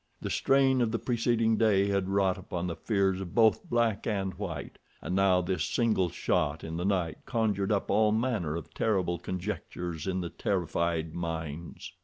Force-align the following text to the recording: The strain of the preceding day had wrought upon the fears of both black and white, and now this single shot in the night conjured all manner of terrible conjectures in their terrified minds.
The 0.19 0.31
strain 0.31 0.81
of 0.81 0.91
the 0.91 0.97
preceding 0.97 1.57
day 1.57 1.89
had 1.89 2.09
wrought 2.09 2.39
upon 2.39 2.65
the 2.65 2.75
fears 2.75 3.21
of 3.21 3.35
both 3.35 3.69
black 3.69 4.07
and 4.07 4.33
white, 4.33 4.79
and 4.99 5.15
now 5.15 5.41
this 5.41 5.63
single 5.63 6.09
shot 6.09 6.63
in 6.63 6.75
the 6.77 6.85
night 6.85 7.19
conjured 7.27 7.71
all 7.71 8.11
manner 8.11 8.55
of 8.55 8.73
terrible 8.73 9.19
conjectures 9.19 10.07
in 10.07 10.21
their 10.21 10.31
terrified 10.31 11.13
minds. 11.13 11.93